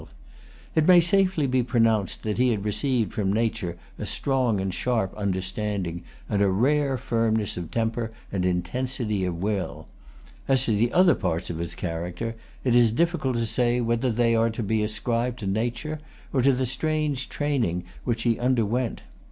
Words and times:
It 0.73 0.87
may 0.87 0.99
safely 0.99 1.45
be 1.45 1.61
pronounced 1.61 2.23
that 2.23 2.39
he 2.39 2.49
had 2.49 2.65
received 2.65 3.13
from 3.13 3.31
nature 3.31 3.77
a 3.99 4.07
strong 4.07 4.59
and 4.59 4.73
sharp 4.73 5.15
understanding, 5.15 6.01
and 6.27 6.41
a 6.41 6.49
rare 6.49 6.97
firmness 6.97 7.55
of 7.55 7.69
temper 7.69 8.09
and 8.31 8.43
intensity 8.43 9.23
of 9.25 9.35
will. 9.43 9.85
As 10.47 10.65
to 10.65 10.71
the 10.71 10.91
other 10.91 11.13
parts 11.13 11.51
of 11.51 11.59
his 11.59 11.75
character, 11.75 12.35
it 12.63 12.73
is 12.73 12.91
difficult 12.91 13.37
to 13.37 13.45
say 13.45 13.79
whether 13.79 14.11
they 14.11 14.35
are 14.35 14.49
to 14.49 14.63
be 14.63 14.81
ascribed 14.81 15.37
to 15.41 15.45
nature, 15.45 15.99
or 16.33 16.41
to 16.41 16.51
the 16.51 16.65
strange 16.65 17.29
training 17.29 17.83
which 18.03 18.23
he 18.23 18.39
underwent. 18.39 19.03